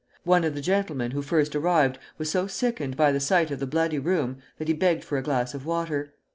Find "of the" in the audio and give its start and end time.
0.43-0.61, 3.51-3.67